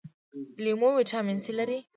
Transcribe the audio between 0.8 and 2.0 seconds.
ویټامین سي لري